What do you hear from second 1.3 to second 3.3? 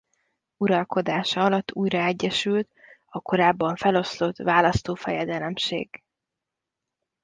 alatt újra egyesült a